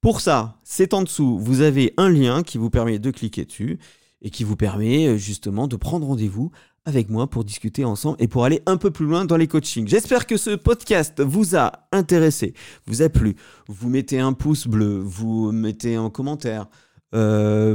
Pour 0.04 0.20
ça, 0.20 0.58
c'est 0.66 0.94
en 0.94 1.02
dessous. 1.02 1.40
Vous 1.40 1.62
avez 1.62 1.94
un 1.96 2.10
lien 2.10 2.44
qui 2.44 2.58
vous 2.58 2.70
permet 2.70 3.00
de 3.00 3.10
cliquer 3.10 3.46
dessus 3.46 3.80
et 4.22 4.32
qui 4.32 4.44
vous 4.44 4.58
permet 4.58 5.08
euh, 5.08 5.16
justement 5.16 5.66
de 5.66 5.78
prendre 5.78 6.06
rendez-vous 6.06 6.52
avec 6.84 7.10
moi 7.10 7.30
pour 7.30 7.46
discuter 7.46 7.86
ensemble 7.86 8.18
et 8.20 8.28
pour 8.28 8.44
aller 8.44 8.62
un 8.66 8.76
peu 8.76 8.92
plus 8.92 9.06
loin 9.06 9.24
dans 9.24 9.38
les 9.38 9.48
coachings. 9.48 9.88
J'espère 9.88 10.28
que 10.28 10.36
ce 10.36 10.56
podcast 10.58 11.22
vous 11.22 11.56
a 11.56 11.88
intéressé, 11.94 12.54
vous 12.86 13.02
a 13.02 13.08
plu. 13.08 13.38
Vous 13.70 13.88
mettez 13.88 14.20
un 14.20 14.34
pouce 14.34 14.68
bleu, 14.68 15.00
vous 15.00 15.54
mettez 15.54 15.96
un 15.96 16.10
commentaire. 16.10 16.68
Euh, 17.16 17.74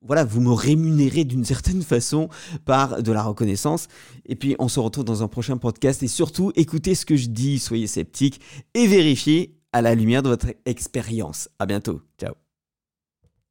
voilà, 0.00 0.24
vous 0.24 0.40
me 0.40 0.52
rémunérez 0.52 1.24
d'une 1.24 1.44
certaine 1.44 1.82
façon 1.82 2.30
par 2.64 3.02
de 3.02 3.12
la 3.12 3.22
reconnaissance. 3.22 3.88
Et 4.24 4.34
puis, 4.34 4.56
on 4.58 4.68
se 4.68 4.80
retrouve 4.80 5.04
dans 5.04 5.22
un 5.22 5.28
prochain 5.28 5.58
podcast. 5.58 6.02
Et 6.02 6.08
surtout, 6.08 6.52
écoutez 6.56 6.94
ce 6.94 7.04
que 7.04 7.16
je 7.16 7.28
dis, 7.28 7.58
soyez 7.58 7.86
sceptiques 7.86 8.40
et 8.72 8.86
vérifiez 8.86 9.56
à 9.76 9.82
la 9.82 9.94
lumière 9.94 10.22
de 10.22 10.30
votre 10.30 10.48
expérience. 10.64 11.50
À 11.58 11.66
bientôt. 11.66 12.00
Ciao. 12.18 12.45